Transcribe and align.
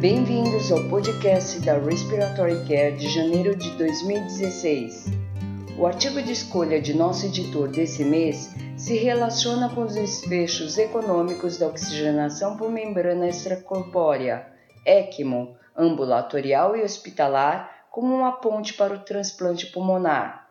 Bem-vindos 0.00 0.70
ao 0.70 0.84
podcast 0.84 1.58
da 1.58 1.76
Respiratory 1.76 2.64
Care 2.68 2.96
de 2.96 3.08
janeiro 3.08 3.56
de 3.56 3.68
2016. 3.76 5.06
O 5.76 5.84
artigo 5.84 6.22
de 6.22 6.30
escolha 6.30 6.80
de 6.80 6.94
nosso 6.94 7.26
editor 7.26 7.66
desse 7.66 8.04
mês 8.04 8.54
se 8.76 8.96
relaciona 8.96 9.68
com 9.74 9.80
os 9.80 9.94
desfechos 9.94 10.78
econômicos 10.78 11.58
da 11.58 11.66
oxigenação 11.66 12.56
por 12.56 12.70
membrana 12.70 13.26
extracorpórea, 13.26 14.46
ECMO, 14.86 15.56
ambulatorial 15.76 16.76
e 16.76 16.84
hospitalar, 16.84 17.88
como 17.90 18.14
uma 18.14 18.30
ponte 18.30 18.74
para 18.74 18.94
o 18.94 19.00
transplante 19.00 19.66
pulmonar. 19.66 20.48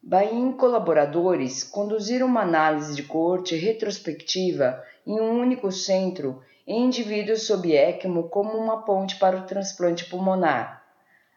Bain 0.00 0.50
e 0.50 0.54
colaboradores 0.54 1.64
conduziram 1.64 2.28
uma 2.28 2.42
análise 2.42 2.94
de 2.94 3.02
coorte 3.02 3.56
retrospectiva 3.56 4.80
em 5.04 5.20
um 5.20 5.40
único 5.40 5.72
centro 5.72 6.40
em 6.66 6.84
indivíduos 6.84 7.46
sob 7.46 7.72
ECMO 7.72 8.28
como 8.28 8.58
uma 8.58 8.82
ponte 8.82 9.16
para 9.16 9.36
o 9.36 9.42
transplante 9.42 10.06
pulmonar. 10.06 10.84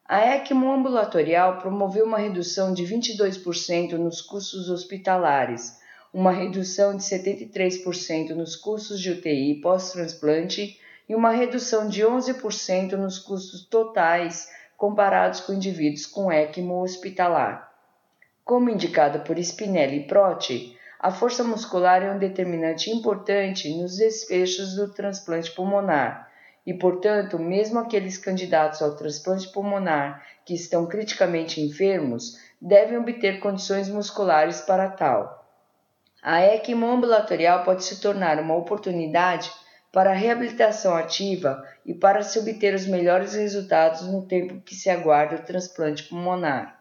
A 0.04 0.36
ECMO 0.36 0.72
ambulatorial 0.72 1.60
promoveu 1.60 2.04
uma 2.04 2.18
redução 2.18 2.74
de 2.74 2.84
22% 2.84 3.92
nos 3.92 4.22
custos 4.22 4.68
hospitalares, 4.68 5.78
uma 6.12 6.32
redução 6.32 6.98
de 6.98 7.04
73% 7.04 8.30
nos 8.30 8.56
custos 8.56 9.00
de 9.00 9.12
UTI 9.12 9.62
pós-transplante 9.62 10.80
e 11.08 11.14
uma 11.14 11.30
redução 11.30 11.88
de 11.88 12.02
11% 12.02 12.94
nos 12.94 13.20
custos 13.20 13.64
totais 13.66 14.50
comparados 14.76 15.42
com 15.42 15.54
indivíduos 15.54 16.08
com 16.08 16.32
ECMO 16.32 16.82
hospitalar. 16.82 17.72
Como 18.44 18.70
indicado 18.70 19.20
por 19.20 19.38
Spinelli 19.38 19.98
e 19.98 20.08
Proti, 20.08 20.76
a 21.00 21.12
força 21.12 21.46
muscular 21.46 22.04
é 22.04 22.12
um 22.12 22.20
determinante 22.20 22.92
importante 22.92 23.74
nos 23.74 23.96
desfechos 23.96 24.76
do 24.76 24.94
transplante 24.94 25.50
pulmonar 25.52 26.30
e, 26.66 26.74
portanto, 26.74 27.40
mesmo 27.40 27.80
aqueles 27.80 28.18
candidatos 28.18 28.82
ao 28.82 28.96
transplante 28.98 29.48
pulmonar 29.48 30.22
que 30.46 30.54
estão 30.54 30.86
criticamente 30.86 31.62
enfermos 31.62 32.38
devem 32.62 32.98
obter 32.98 33.40
condições 33.40 33.88
musculares 33.88 34.60
para 34.60 34.90
tal. 34.90 35.50
A 36.22 36.42
ECMO 36.42 36.92
ambulatorial 36.92 37.64
pode 37.64 37.86
se 37.86 38.02
tornar 38.02 38.38
uma 38.38 38.58
oportunidade 38.58 39.50
para 39.94 40.12
a 40.12 40.16
reabilitação 40.16 40.94
ativa 40.94 41.66
e 41.86 41.94
para 41.94 42.22
se 42.22 42.38
obter 42.38 42.74
os 42.76 42.86
melhores 42.86 43.36
resultados 43.36 44.02
no 44.02 44.28
tempo 44.28 44.60
que 44.62 44.76
se 44.76 44.90
aguarda 44.90 45.38
o 45.38 45.46
transplante 45.46 46.04
pulmonar. 46.04 46.79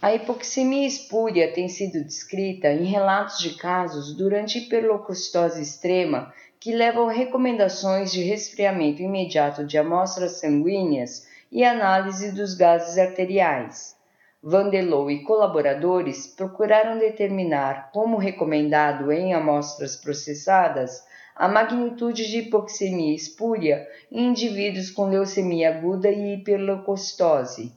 A 0.00 0.14
hipoxemia 0.14 0.86
espúria 0.86 1.52
tem 1.52 1.68
sido 1.68 2.04
descrita 2.04 2.68
em 2.68 2.84
relatos 2.84 3.40
de 3.40 3.56
casos 3.56 4.14
durante 4.14 4.58
hiperleucocitose 4.58 5.60
extrema 5.60 6.32
que 6.60 6.72
levam 6.72 7.08
recomendações 7.08 8.12
de 8.12 8.22
resfriamento 8.22 9.02
imediato 9.02 9.64
de 9.64 9.76
amostras 9.76 10.38
sanguíneas 10.38 11.26
e 11.50 11.64
análise 11.64 12.30
dos 12.30 12.54
gases 12.54 12.96
arteriais. 12.96 13.96
Vandelou 14.40 15.10
e 15.10 15.24
colaboradores 15.24 16.28
procuraram 16.28 16.96
determinar, 16.96 17.90
como 17.90 18.18
recomendado 18.18 19.10
em 19.10 19.34
amostras 19.34 19.96
processadas, 19.96 21.02
a 21.34 21.48
magnitude 21.48 22.30
de 22.30 22.38
hipoxemia 22.38 23.16
espúria 23.16 23.84
em 24.12 24.28
indivíduos 24.28 24.92
com 24.92 25.08
leucemia 25.08 25.70
aguda 25.70 26.08
e 26.08 26.34
hiperleucocitose. 26.34 27.76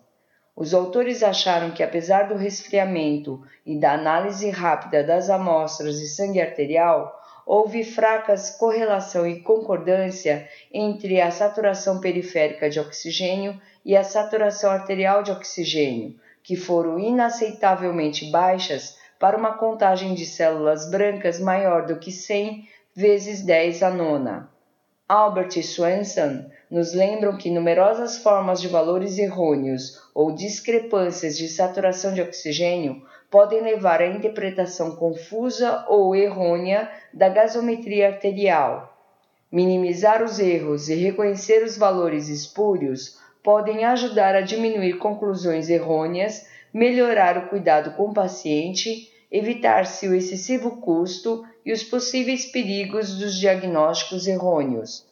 Os 0.56 0.74
autores 0.74 1.24
acharam 1.24 1.72
que, 1.72 1.82
apesar 1.82 2.28
do 2.28 2.36
resfriamento 2.36 3.42
e 3.66 3.80
da 3.80 3.94
análise 3.94 4.50
rápida 4.50 5.04
das 5.04 5.30
amostras 5.30 6.00
de 6.00 6.08
sangue 6.08 6.42
arterial, 6.42 7.20
houve 7.46 7.84
fracas 7.84 8.52
correlação 8.52 9.26
e 9.26 9.42
concordância 9.42 10.48
entre 10.72 11.20
a 11.20 11.32
saturação 11.32 12.00
periférica 12.00 12.70
de 12.70 12.80
oxigênio 12.80 13.60
e 13.84 13.96
a 13.96 14.04
saturação 14.04 14.72
arterial 14.72 15.24
de 15.24 15.32
oxigênio, 15.32 16.16
que 16.44 16.56
foram 16.56 17.00
inaceitavelmente 17.00 18.30
baixas 18.30 18.98
para 19.20 19.38
uma 19.38 19.54
contagem 19.54 20.14
de 20.14 20.26
células 20.26 20.90
brancas 20.90 21.40
maior 21.40 21.86
do 21.86 21.98
que 21.98 22.12
100 22.12 22.68
vezes 22.96 23.42
10 23.42 23.84
a 23.84 23.90
nona. 23.90 24.50
Albert 25.08 25.62
Swenson 25.62 26.50
nos 26.72 26.94
lembram 26.94 27.36
que 27.36 27.50
numerosas 27.50 28.20
formas 28.20 28.62
de 28.62 28.70
valores 28.70 29.18
errôneos 29.18 30.02
ou 30.16 30.32
discrepâncias 30.32 31.38
de 31.38 31.50
saturação 31.50 32.14
de 32.14 32.22
oxigênio 32.22 33.04
podem 33.30 33.62
levar 33.62 34.02
à 34.02 34.08
interpretação 34.08 34.96
confusa 34.96 35.86
ou 35.90 36.16
errônea 36.16 36.90
da 37.14 37.28
gasometria 37.28 38.08
arterial. 38.08 38.98
Minimizar 39.52 40.24
os 40.24 40.40
erros 40.40 40.88
e 40.88 40.96
reconhecer 40.96 41.62
os 41.62 41.78
valores 41.78 42.30
espúrios 42.30 43.20
podem 43.44 43.84
ajudar 43.84 44.34
a 44.34 44.42
diminuir 44.42 44.94
conclusões 44.94 45.70
errôneas, 45.70 46.48
melhorar 46.74 47.38
o 47.38 47.50
cuidado 47.50 47.98
com 47.98 48.06
o 48.06 48.14
paciente, 48.14 49.12
evitar-se 49.30 50.08
o 50.08 50.16
excessivo 50.16 50.78
custo 50.78 51.46
e 51.66 51.74
os 51.74 51.84
possíveis 51.84 52.46
perigos 52.46 53.18
dos 53.18 53.38
diagnósticos 53.38 54.26
errôneos. 54.26 55.11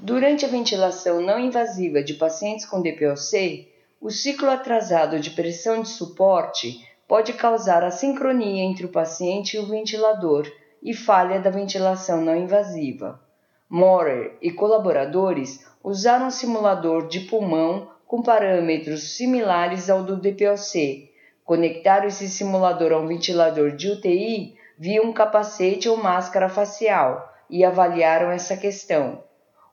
Durante 0.00 0.44
a 0.44 0.48
ventilação 0.48 1.20
não 1.20 1.40
invasiva 1.40 2.00
de 2.00 2.14
pacientes 2.14 2.64
com 2.64 2.80
DPOC, 2.80 3.68
o 4.00 4.10
ciclo 4.10 4.48
atrasado 4.48 5.18
de 5.18 5.30
pressão 5.30 5.82
de 5.82 5.88
suporte 5.88 6.86
pode 7.08 7.32
causar 7.32 7.82
assincronia 7.82 8.62
entre 8.62 8.86
o 8.86 8.90
paciente 8.90 9.56
e 9.56 9.58
o 9.58 9.66
ventilador 9.66 10.46
e 10.80 10.94
falha 10.94 11.40
da 11.40 11.50
ventilação 11.50 12.20
não 12.20 12.36
invasiva. 12.36 13.20
Morer 13.68 14.38
e 14.40 14.52
colaboradores 14.52 15.66
usaram 15.82 16.28
um 16.28 16.30
simulador 16.30 17.08
de 17.08 17.20
pulmão 17.20 17.90
com 18.06 18.22
parâmetros 18.22 19.16
similares 19.16 19.90
ao 19.90 20.04
do 20.04 20.16
DPOC. 20.16 21.10
Conectaram 21.44 22.06
esse 22.06 22.28
simulador 22.28 22.92
a 22.92 22.98
um 22.98 23.08
ventilador 23.08 23.72
de 23.72 23.90
UTI 23.90 24.56
via 24.78 25.02
um 25.02 25.12
capacete 25.12 25.88
ou 25.88 25.96
máscara 25.96 26.48
facial 26.48 27.34
e 27.50 27.64
avaliaram 27.64 28.30
essa 28.30 28.56
questão. 28.56 29.26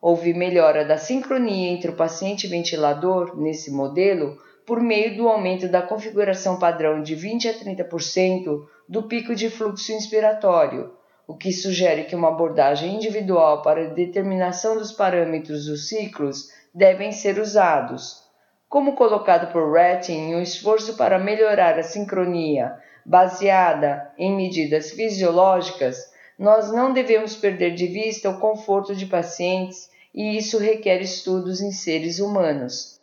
Houve 0.07 0.35
melhora 0.35 0.85
da 0.85 0.99
sincronia 0.99 1.71
entre 1.71 1.89
o 1.89 1.95
paciente 1.95 2.45
e 2.45 2.47
ventilador 2.47 3.35
nesse 3.41 3.71
modelo 3.71 4.37
por 4.63 4.79
meio 4.79 5.17
do 5.17 5.27
aumento 5.27 5.67
da 5.67 5.81
configuração 5.81 6.59
padrão 6.59 7.01
de 7.01 7.15
20 7.15 7.49
a 7.49 7.53
30% 7.55 8.67
do 8.87 9.01
pico 9.01 9.33
de 9.33 9.49
fluxo 9.49 9.91
inspiratório, 9.91 10.93
o 11.27 11.35
que 11.35 11.51
sugere 11.51 12.03
que 12.03 12.15
uma 12.15 12.27
abordagem 12.27 12.93
individual 12.93 13.63
para 13.63 13.95
determinação 13.95 14.77
dos 14.77 14.91
parâmetros 14.91 15.65
dos 15.65 15.89
ciclos 15.89 16.51
devem 16.71 17.11
ser 17.11 17.39
usados. 17.39 18.21
Como 18.69 18.93
colocado 18.93 19.51
por 19.51 19.73
Ratting, 19.73 20.35
o 20.35 20.37
um 20.37 20.41
esforço 20.43 20.95
para 20.97 21.17
melhorar 21.17 21.79
a 21.79 21.83
sincronia 21.83 22.75
baseada 23.03 24.13
em 24.19 24.35
medidas 24.35 24.91
fisiológicas, 24.91 26.13
nós 26.37 26.71
não 26.71 26.93
devemos 26.93 27.35
perder 27.35 27.73
de 27.73 27.87
vista 27.87 28.29
o 28.29 28.39
conforto 28.39 28.95
de 28.95 29.07
pacientes 29.07 29.94
e 30.15 30.37
isso 30.37 30.57
requer 30.57 31.01
estudos 31.01 31.59
em 31.59 31.71
seres 31.71 32.19
humanos. 32.19 33.01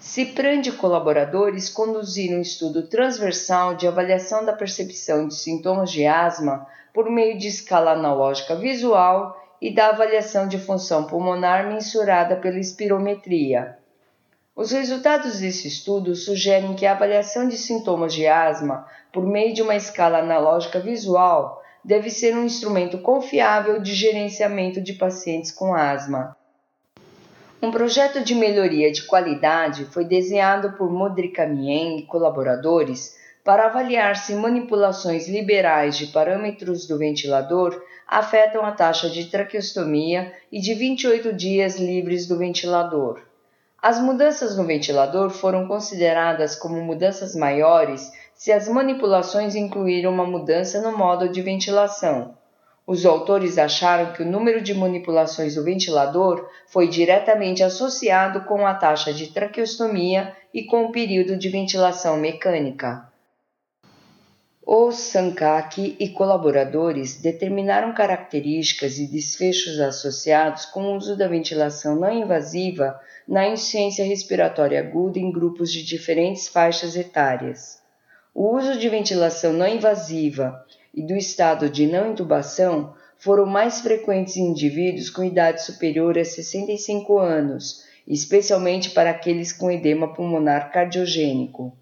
Cipran 0.00 0.60
de 0.60 0.72
colaboradores 0.72 1.68
conduziram 1.68 2.38
um 2.38 2.42
estudo 2.42 2.88
transversal 2.88 3.76
de 3.76 3.86
avaliação 3.86 4.44
da 4.44 4.52
percepção 4.52 5.28
de 5.28 5.34
sintomas 5.36 5.92
de 5.92 6.04
asma 6.04 6.66
por 6.92 7.08
meio 7.08 7.38
de 7.38 7.46
escala 7.46 7.92
analógica 7.92 8.56
visual 8.56 9.40
e 9.60 9.72
da 9.72 9.90
avaliação 9.90 10.48
de 10.48 10.58
função 10.58 11.04
pulmonar 11.04 11.68
mensurada 11.68 12.34
pela 12.34 12.58
espirometria. 12.58 13.78
Os 14.56 14.72
resultados 14.72 15.38
desse 15.38 15.68
estudo 15.68 16.16
sugerem 16.16 16.74
que 16.74 16.84
a 16.84 16.92
avaliação 16.92 17.46
de 17.46 17.56
sintomas 17.56 18.12
de 18.12 18.26
asma 18.26 18.88
por 19.12 19.24
meio 19.24 19.54
de 19.54 19.62
uma 19.62 19.76
escala 19.76 20.18
analógica 20.18 20.80
visual 20.80 21.61
deve 21.84 22.10
ser 22.10 22.36
um 22.36 22.44
instrumento 22.44 22.98
confiável 22.98 23.80
de 23.80 23.94
gerenciamento 23.94 24.80
de 24.80 24.92
pacientes 24.92 25.50
com 25.50 25.74
asma. 25.74 26.36
Um 27.60 27.70
projeto 27.70 28.24
de 28.24 28.34
melhoria 28.34 28.90
de 28.90 29.02
qualidade 29.02 29.84
foi 29.86 30.04
desenhado 30.04 30.72
por 30.72 30.90
Modrica 30.90 31.46
Mien 31.46 31.98
e 31.98 32.06
colaboradores 32.06 33.16
para 33.44 33.66
avaliar 33.66 34.16
se 34.16 34.34
manipulações 34.34 35.28
liberais 35.28 35.96
de 35.96 36.08
parâmetros 36.08 36.86
do 36.86 36.98
ventilador 36.98 37.80
afetam 38.06 38.64
a 38.64 38.72
taxa 38.72 39.08
de 39.08 39.26
traqueostomia 39.26 40.32
e 40.50 40.60
de 40.60 40.74
28 40.74 41.32
dias 41.32 41.78
livres 41.78 42.26
do 42.26 42.36
ventilador. 42.36 43.22
As 43.80 44.00
mudanças 44.00 44.56
no 44.56 44.64
ventilador 44.64 45.30
foram 45.30 45.66
consideradas 45.66 46.54
como 46.54 46.80
mudanças 46.80 47.34
maiores 47.34 48.12
se 48.42 48.50
as 48.50 48.66
manipulações 48.66 49.54
incluíram 49.54 50.12
uma 50.12 50.26
mudança 50.26 50.82
no 50.82 50.98
modo 50.98 51.28
de 51.28 51.40
ventilação. 51.40 52.36
Os 52.84 53.06
autores 53.06 53.56
acharam 53.56 54.12
que 54.12 54.24
o 54.24 54.28
número 54.28 54.60
de 54.60 54.74
manipulações 54.74 55.54
do 55.54 55.62
ventilador 55.62 56.44
foi 56.66 56.88
diretamente 56.88 57.62
associado 57.62 58.40
com 58.40 58.66
a 58.66 58.74
taxa 58.74 59.12
de 59.14 59.28
traqueostomia 59.28 60.36
e 60.52 60.64
com 60.64 60.86
o 60.86 60.90
período 60.90 61.36
de 61.36 61.48
ventilação 61.50 62.16
mecânica. 62.16 63.08
Os 64.66 64.96
Sankaki 64.96 65.96
e 66.00 66.08
colaboradores 66.08 67.20
determinaram 67.20 67.94
características 67.94 68.98
e 68.98 69.06
desfechos 69.06 69.78
associados 69.78 70.66
com 70.66 70.82
o 70.82 70.96
uso 70.96 71.16
da 71.16 71.28
ventilação 71.28 71.94
não 71.94 72.12
invasiva 72.12 73.00
na 73.28 73.46
insuficiência 73.46 74.04
respiratória 74.04 74.80
aguda 74.80 75.20
em 75.20 75.30
grupos 75.30 75.70
de 75.70 75.84
diferentes 75.84 76.48
faixas 76.48 76.96
etárias. 76.96 77.81
O 78.34 78.56
uso 78.56 78.78
de 78.78 78.88
ventilação 78.88 79.52
não 79.52 79.66
invasiva 79.68 80.64
e 80.94 81.02
do 81.02 81.14
estado 81.14 81.68
de 81.68 81.86
não 81.86 82.12
intubação 82.12 82.94
foram 83.18 83.44
mais 83.46 83.80
frequentes 83.80 84.36
em 84.36 84.48
indivíduos 84.48 85.10
com 85.10 85.22
idade 85.22 85.62
superior 85.62 86.18
a 86.18 86.24
65 86.24 87.18
anos, 87.18 87.84
especialmente 88.08 88.90
para 88.90 89.10
aqueles 89.10 89.52
com 89.52 89.70
edema 89.70 90.12
pulmonar 90.12 90.72
cardiogênico. 90.72 91.76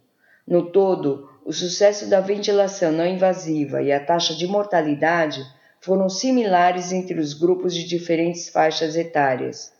No 0.46 0.70
todo, 0.70 1.30
o 1.44 1.52
sucesso 1.52 2.10
da 2.10 2.20
ventilação 2.20 2.92
não 2.92 3.06
invasiva 3.06 3.80
e 3.80 3.92
a 3.92 4.04
taxa 4.04 4.34
de 4.34 4.46
mortalidade 4.46 5.42
foram 5.80 6.08
similares 6.08 6.92
entre 6.92 7.18
os 7.18 7.32
grupos 7.32 7.74
de 7.74 7.84
diferentes 7.84 8.48
faixas 8.48 8.96
etárias. 8.96 9.72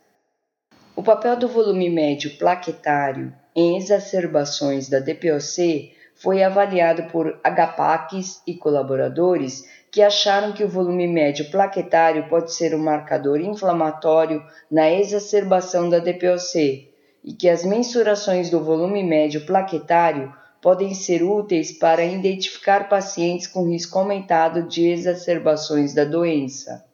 O 0.97 1.03
papel 1.03 1.37
do 1.37 1.49
volume 1.49 1.91
médio 1.91 2.37
plaquetário 2.39 3.35
em 3.55 3.77
exacerbações 3.77 4.89
da 4.89 4.99
DPOC 4.99 5.93
foi 6.21 6.43
avaliado 6.43 7.05
por 7.05 7.41
HPACs 7.43 8.43
e 8.47 8.55
colaboradores 8.55 9.65
que 9.91 10.03
acharam 10.03 10.53
que 10.53 10.63
o 10.63 10.69
volume 10.69 11.09
médio 11.09 11.51
plaquetário 11.51 12.29
pode 12.29 12.53
ser 12.53 12.75
um 12.75 12.79
marcador 12.79 13.41
inflamatório 13.41 14.45
na 14.71 14.91
exacerbação 14.91 15.89
da 15.89 15.99
DPOC 15.99 16.91
e 17.25 17.33
que 17.33 17.49
as 17.49 17.65
mensurações 17.65 18.51
do 18.51 18.63
volume 18.63 19.03
médio 19.03 19.47
plaquetário 19.47 20.33
podem 20.61 20.93
ser 20.95 21.23
úteis 21.23 21.73
para 21.73 22.05
identificar 22.05 22.89
pacientes 22.89 23.47
com 23.47 23.67
risco 23.69 23.99
aumentado 23.99 24.65
de 24.65 24.89
exacerbações 24.89 25.95
da 25.95 26.05
doença. 26.05 26.85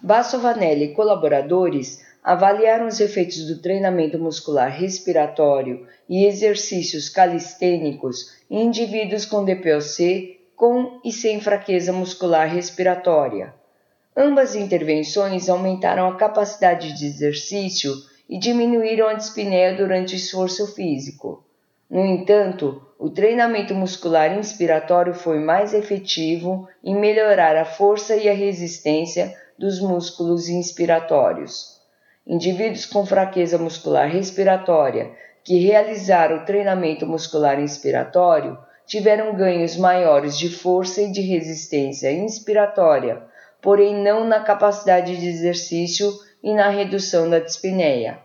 Bassovanelli 0.00 0.84
e 0.84 0.94
colaboradores 0.94 2.05
avaliaram 2.26 2.88
os 2.88 2.98
efeitos 2.98 3.46
do 3.46 3.62
treinamento 3.62 4.18
muscular 4.18 4.68
respiratório 4.68 5.86
e 6.08 6.26
exercícios 6.26 7.08
calistênicos 7.08 8.34
em 8.50 8.64
indivíduos 8.66 9.24
com 9.24 9.44
DPOC 9.44 10.36
com 10.56 11.00
e 11.04 11.12
sem 11.12 11.40
fraqueza 11.40 11.92
muscular 11.92 12.52
respiratória. 12.52 13.54
Ambas 14.16 14.56
intervenções 14.56 15.48
aumentaram 15.48 16.08
a 16.08 16.16
capacidade 16.16 16.98
de 16.98 17.06
exercício 17.06 17.94
e 18.28 18.36
diminuíram 18.40 19.06
a 19.06 19.14
dispneia 19.14 19.76
durante 19.76 20.14
o 20.14 20.16
esforço 20.16 20.66
físico. 20.74 21.44
No 21.88 22.04
entanto, 22.04 22.82
o 22.98 23.08
treinamento 23.08 23.72
muscular 23.72 24.36
inspiratório 24.36 25.14
foi 25.14 25.38
mais 25.38 25.72
efetivo 25.72 26.68
em 26.82 26.96
melhorar 26.96 27.54
a 27.54 27.64
força 27.64 28.16
e 28.16 28.28
a 28.28 28.34
resistência 28.34 29.32
dos 29.56 29.78
músculos 29.80 30.48
inspiratórios. 30.48 31.75
Indivíduos 32.26 32.86
com 32.86 33.06
fraqueza 33.06 33.56
muscular 33.56 34.10
respiratória 34.10 35.12
que 35.44 35.58
realizaram 35.58 36.38
o 36.38 36.44
treinamento 36.44 37.06
muscular 37.06 37.60
inspiratório 37.60 38.58
tiveram 38.84 39.36
ganhos 39.36 39.76
maiores 39.76 40.36
de 40.36 40.48
força 40.48 41.02
e 41.02 41.12
de 41.12 41.20
resistência 41.20 42.10
inspiratória, 42.10 43.22
porém 43.62 44.02
não 44.02 44.26
na 44.26 44.40
capacidade 44.40 45.16
de 45.16 45.28
exercício 45.28 46.12
e 46.42 46.52
na 46.52 46.68
redução 46.68 47.30
da 47.30 47.38
dispneia. 47.38 48.18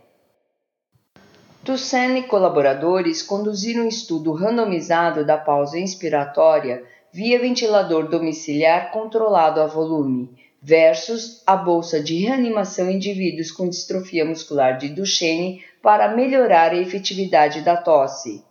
Toussaint 1.63 2.17
e 2.17 2.23
colaboradores 2.23 3.21
conduziram 3.21 3.83
um 3.83 3.87
estudo 3.87 4.33
randomizado 4.33 5.23
da 5.23 5.37
pausa 5.37 5.77
inspiratória 5.77 6.83
via 7.13 7.39
ventilador 7.39 8.09
domiciliar 8.09 8.91
controlado 8.91 9.61
a 9.61 9.67
volume 9.67 10.40
versus 10.61 11.41
a 11.47 11.55
bolsa 11.55 12.01
de 12.01 12.17
reanimação 12.17 12.89
em 12.89 12.95
indivíduos 12.95 13.51
com 13.51 13.67
distrofia 13.67 14.23
muscular 14.23 14.77
de 14.77 14.89
Duchenne 14.89 15.63
para 15.81 16.15
melhorar 16.15 16.71
a 16.71 16.77
efetividade 16.77 17.61
da 17.61 17.75
tosse 17.75 18.43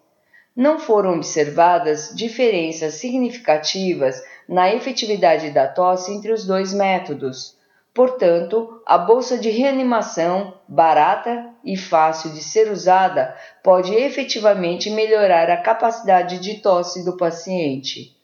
não 0.55 0.79
foram 0.79 1.15
observadas 1.15 2.13
diferenças 2.15 2.95
significativas 2.95 4.23
na 4.49 4.75
efetividade 4.75 5.51
da 5.51 5.67
tosse 5.67 6.13
entre 6.13 6.33
os 6.33 6.45
dois 6.45 6.73
métodos. 6.73 7.57
Portanto, 7.95 8.81
a 8.85 8.99
bolsa 8.99 9.39
de 9.39 9.49
reanimação, 9.49 10.55
barata 10.69 11.51
e 11.65 11.77
fácil 11.77 12.31
de 12.33 12.43
ser 12.43 12.71
usada, 12.71 13.35
pode 13.63 13.95
efetivamente 13.95 14.91
melhorar 14.91 15.51
a 15.51 15.57
capacidade 15.57 16.39
de 16.41 16.61
tosse 16.61 17.05
do 17.05 17.17
paciente. 17.17 18.17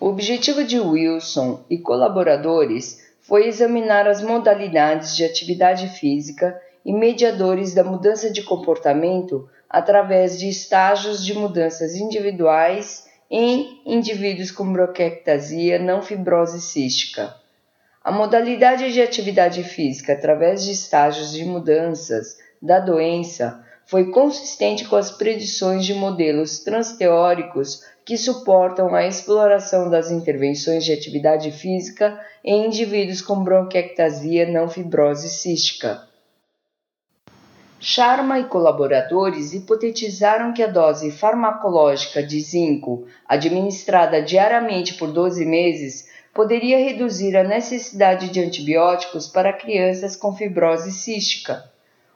O 0.00 0.06
objetivo 0.06 0.62
de 0.62 0.78
Wilson 0.78 1.64
e 1.68 1.76
colaboradores 1.76 3.04
foi 3.20 3.48
examinar 3.48 4.06
as 4.06 4.22
modalidades 4.22 5.16
de 5.16 5.24
atividade 5.24 5.88
física 5.88 6.60
e 6.84 6.92
mediadores 6.92 7.74
da 7.74 7.82
mudança 7.82 8.30
de 8.30 8.42
comportamento 8.42 9.48
através 9.68 10.38
de 10.38 10.48
estágios 10.48 11.24
de 11.24 11.34
mudanças 11.34 11.96
individuais 11.96 13.08
em 13.28 13.82
indivíduos 13.84 14.52
com 14.52 14.72
bronquiectasia 14.72 15.80
não 15.80 16.00
fibrose 16.00 16.60
cística. 16.60 17.34
A 18.02 18.12
modalidade 18.12 18.92
de 18.92 19.02
atividade 19.02 19.64
física 19.64 20.12
através 20.12 20.62
de 20.62 20.70
estágios 20.70 21.32
de 21.32 21.44
mudanças 21.44 22.38
da 22.62 22.78
doença 22.78 23.64
foi 23.84 24.10
consistente 24.12 24.84
com 24.84 24.96
as 24.96 25.10
predições 25.10 25.84
de 25.84 25.92
modelos 25.92 26.60
transteóricos 26.60 27.82
que 28.08 28.16
suportam 28.16 28.94
a 28.94 29.06
exploração 29.06 29.90
das 29.90 30.10
intervenções 30.10 30.82
de 30.82 30.94
atividade 30.94 31.52
física 31.52 32.18
em 32.42 32.64
indivíduos 32.64 33.20
com 33.20 33.44
bronquiectasia 33.44 34.50
não 34.50 34.66
fibrose 34.66 35.28
cística. 35.28 36.08
Sharma 37.78 38.40
e 38.40 38.44
colaboradores 38.44 39.52
hipotetizaram 39.52 40.54
que 40.54 40.62
a 40.62 40.66
dose 40.66 41.10
farmacológica 41.10 42.22
de 42.22 42.40
zinco, 42.40 43.06
administrada 43.28 44.22
diariamente 44.22 44.94
por 44.94 45.12
12 45.12 45.44
meses, 45.44 46.08
poderia 46.32 46.78
reduzir 46.78 47.36
a 47.36 47.44
necessidade 47.44 48.30
de 48.30 48.40
antibióticos 48.40 49.28
para 49.28 49.52
crianças 49.52 50.16
com 50.16 50.34
fibrose 50.34 50.92
cística. 50.92 51.62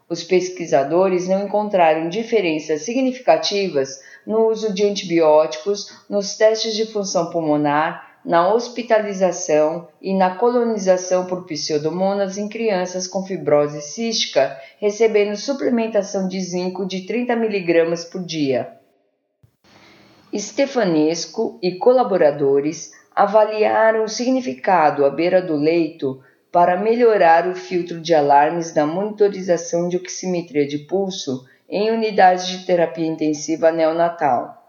Os 0.08 0.24
pesquisadores 0.24 1.28
não 1.28 1.44
encontraram 1.44 2.08
diferenças 2.08 2.80
significativas 2.80 4.00
no 4.26 4.48
uso 4.48 4.72
de 4.72 4.84
antibióticos 4.84 5.92
nos 6.08 6.36
testes 6.36 6.74
de 6.74 6.86
função 6.86 7.30
pulmonar 7.30 8.12
na 8.24 8.52
hospitalização 8.52 9.88
e 10.00 10.14
na 10.14 10.36
colonização 10.36 11.26
por 11.26 11.44
pseudomonas 11.44 12.38
em 12.38 12.48
crianças 12.48 13.06
com 13.06 13.24
fibrose 13.24 13.80
cística, 13.82 14.56
recebendo 14.78 15.36
suplementação 15.36 16.28
de 16.28 16.40
zinco 16.40 16.86
de 16.86 17.04
30 17.04 17.32
mg 17.32 18.10
por 18.10 18.22
dia. 18.22 18.78
Stefanesco 20.34 21.58
e 21.60 21.72
colaboradores 21.72 22.92
avaliaram 23.14 24.04
o 24.04 24.08
significado 24.08 25.04
à 25.04 25.10
beira 25.10 25.42
do 25.42 25.56
leito 25.56 26.22
para 26.50 26.76
melhorar 26.76 27.48
o 27.48 27.54
filtro 27.54 28.00
de 28.00 28.14
alarmes 28.14 28.72
da 28.72 28.86
monitorização 28.86 29.88
de 29.88 29.96
oximetria 29.96 30.66
de 30.66 30.78
pulso 30.78 31.46
em 31.72 31.90
unidades 31.90 32.46
de 32.48 32.66
terapia 32.66 33.06
intensiva 33.06 33.72
neonatal. 33.72 34.62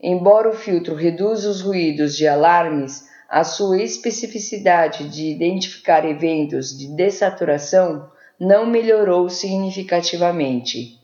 Embora 0.00 0.48
o 0.48 0.54
filtro 0.54 0.94
reduza 0.94 1.50
os 1.50 1.60
ruídos 1.60 2.16
de 2.16 2.28
alarmes, 2.28 3.08
a 3.28 3.42
sua 3.42 3.82
especificidade 3.82 5.08
de 5.08 5.26
identificar 5.26 6.04
eventos 6.04 6.78
de 6.78 6.86
dessaturação 6.94 8.08
não 8.38 8.64
melhorou 8.64 9.28
significativamente. 9.28 11.00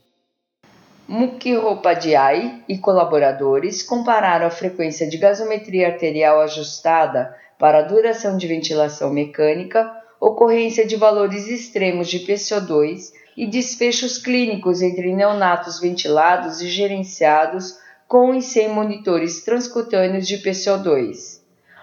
Mukhopadhyay 1.08 2.62
e 2.68 2.78
colaboradores 2.78 3.82
compararam 3.82 4.46
a 4.46 4.50
frequência 4.50 5.08
de 5.08 5.18
gasometria 5.18 5.88
arterial 5.88 6.40
ajustada 6.40 7.34
para 7.58 7.78
a 7.80 7.82
duração 7.82 8.37
de 8.37 8.46
ventilação 8.46 9.11
mecânica, 9.11 9.90
ocorrência 10.20 10.87
de 10.87 10.94
valores 10.94 11.49
extremos 11.49 12.08
de 12.08 12.20
PCO2 12.20 13.22
e 13.37 13.47
desfechos 13.47 14.19
clínicos 14.19 14.83
entre 14.83 15.15
neonatos 15.15 15.81
ventilados 15.81 16.61
e 16.61 16.69
gerenciados 16.69 17.79
com 18.07 18.35
e 18.35 18.43
sem 18.43 18.69
monitores 18.69 19.43
transcutâneos 19.45 20.27
de 20.27 20.39
PCO2. 20.39 21.41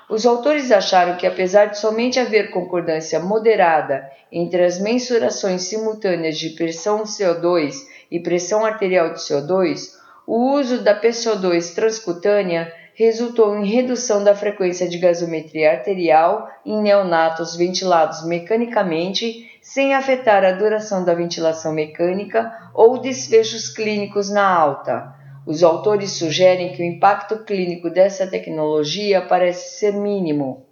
Os 0.10 0.26
autores 0.26 0.72
acharam 0.72 1.18
que, 1.18 1.28
apesar 1.28 1.68
de 1.68 1.78
somente 1.78 2.20
haver 2.20 2.50
concordância 2.50 3.20
moderada 3.20 4.10
entre 4.32 4.64
as 4.64 4.80
mensurações 4.80 5.64
simultâneas 5.64 6.38
de 6.38 6.50
pressão 6.52 7.04
CO2 7.04 7.76
e 8.12 8.20
pressão 8.20 8.66
arterial 8.66 9.14
de 9.14 9.20
CO2, 9.20 9.92
o 10.26 10.54
uso 10.54 10.84
da 10.84 11.00
PCO2 11.00 11.74
transcutânea 11.74 12.72
resultou 13.00 13.58
em 13.58 13.66
redução 13.66 14.26
da 14.26 14.36
frequência 14.36 14.86
de 14.86 14.98
gasometria 14.98 15.72
arterial 15.72 16.50
em 16.66 16.82
neonatos 16.82 17.56
ventilados 17.56 18.26
mecanicamente, 18.26 19.50
sem 19.62 19.94
afetar 19.94 20.44
a 20.44 20.52
duração 20.52 21.06
da 21.06 21.14
ventilação 21.14 21.72
mecânica 21.72 22.52
ou 22.74 22.98
desfechos 22.98 23.70
clínicos 23.70 24.30
na 24.30 24.46
alta 24.46 25.16
Os 25.48 25.64
autores 25.64 26.12
sugerem 26.12 26.74
que 26.74 26.82
o 26.82 26.86
impacto 26.86 27.46
clínico 27.46 27.90
dessa 27.90 28.28
tecnologia 28.28 29.22
parece 29.22 29.80
ser 29.80 29.94
mínimo. 29.94 30.66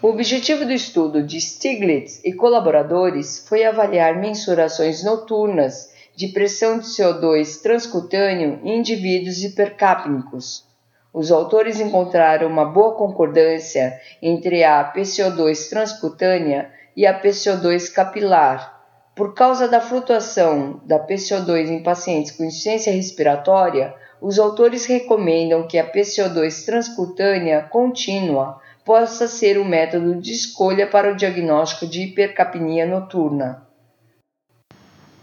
O 0.00 0.06
objetivo 0.06 0.64
do 0.64 0.72
estudo 0.72 1.20
de 1.20 1.40
Stiglitz 1.40 2.24
e 2.24 2.32
colaboradores 2.32 3.44
foi 3.48 3.64
avaliar 3.64 4.20
mensurações 4.20 5.02
noturnas 5.02 5.92
de 6.14 6.28
pressão 6.28 6.78
de 6.78 6.86
CO2 6.86 7.60
transcutâneo 7.60 8.60
em 8.62 8.78
indivíduos 8.78 9.42
hipercápnicos. 9.42 10.67
Os 11.12 11.32
autores 11.32 11.80
encontraram 11.80 12.46
uma 12.46 12.64
boa 12.64 12.94
concordância 12.94 13.98
entre 14.20 14.62
a 14.62 14.92
PCO2 14.92 15.68
transcutânea 15.68 16.70
e 16.96 17.06
a 17.06 17.18
PCO2 17.18 17.92
capilar, 17.92 18.78
por 19.18 19.34
causa 19.34 19.66
da 19.66 19.80
flutuação 19.80 20.80
da 20.84 21.04
PCO2 21.04 21.70
em 21.70 21.82
pacientes 21.82 22.30
com 22.30 22.44
insuficiência 22.44 22.92
respiratória, 22.92 23.92
os 24.20 24.38
autores 24.38 24.86
recomendam 24.86 25.66
que 25.66 25.76
a 25.76 25.90
PCO2 25.90 26.64
transcutânea 26.64 27.62
contínua 27.62 28.60
possa 28.84 29.26
ser 29.26 29.58
o 29.58 29.64
método 29.64 30.20
de 30.20 30.32
escolha 30.32 30.86
para 30.86 31.12
o 31.12 31.16
diagnóstico 31.16 31.84
de 31.84 32.02
hipercapnia 32.02 32.86
noturna. 32.86 33.67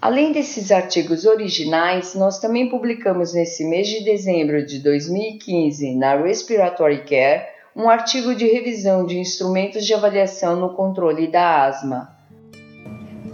Além 0.05 0.31
desses 0.31 0.71
artigos 0.71 1.25
originais, 1.25 2.13
nós 2.13 2.37
também 2.37 2.69
publicamos 2.69 3.33
nesse 3.33 3.65
mês 3.65 3.87
de 3.87 4.03
dezembro 4.03 4.63
de 4.63 4.77
2015 4.77 5.95
na 5.95 6.15
Respiratory 6.15 7.03
Care 7.05 7.47
um 7.75 7.89
artigo 7.89 8.35
de 8.35 8.45
revisão 8.45 9.03
de 9.03 9.17
instrumentos 9.17 9.83
de 9.83 9.95
avaliação 9.95 10.57
no 10.57 10.75
controle 10.75 11.25
da 11.25 11.65
asma. 11.65 12.15